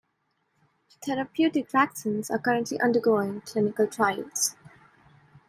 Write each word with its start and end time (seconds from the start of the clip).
Therapeutic 1.05 1.69
vaccines 1.69 2.31
are 2.31 2.39
currently 2.39 2.79
undergoing 2.79 3.41
clinical 3.41 3.85
trials. 3.85 4.55